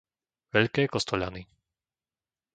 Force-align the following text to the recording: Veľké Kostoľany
Veľké 0.55 0.83
Kostoľany 0.93 1.41